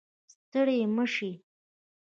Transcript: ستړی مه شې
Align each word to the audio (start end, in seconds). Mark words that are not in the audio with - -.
ستړی 0.33 0.79
مه 0.95 1.05
شې 1.13 1.31